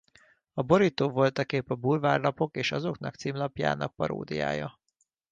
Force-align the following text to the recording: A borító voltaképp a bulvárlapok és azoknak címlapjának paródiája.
A 0.53 0.61
borító 0.61 1.09
voltaképp 1.09 1.69
a 1.69 1.75
bulvárlapok 1.75 2.55
és 2.55 2.71
azoknak 2.71 3.15
címlapjának 3.15 3.95
paródiája. 3.95 4.79